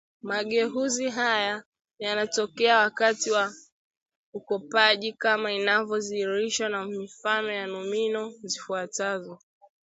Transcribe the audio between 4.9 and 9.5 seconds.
kama inavyo dhihirishwa na mifano ya nomino zifuatazo